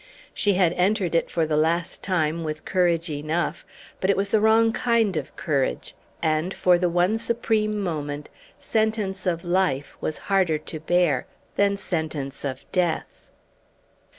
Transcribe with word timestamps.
She 0.33 0.53
had 0.53 0.73
entered 0.73 1.13
it 1.13 1.29
for 1.29 1.45
the 1.45 1.55
last 1.55 2.01
time 2.03 2.43
with 2.43 2.65
courage 2.65 3.07
enough; 3.11 3.63
but 3.99 4.09
it 4.09 4.17
was 4.17 4.29
the 4.29 4.41
wrong 4.41 4.73
kind 4.73 5.15
of 5.15 5.35
courage; 5.35 5.93
and, 6.23 6.55
for 6.55 6.79
the 6.79 6.89
one 6.89 7.19
supreme 7.19 7.79
moment, 7.79 8.27
sentence 8.59 9.27
of 9.27 9.45
life 9.45 9.95
was 10.01 10.17
harder 10.31 10.57
to 10.57 10.79
bear 10.79 11.27
than 11.55 11.77
sentence 11.77 12.43
of 12.43 12.65
death. 12.71 13.27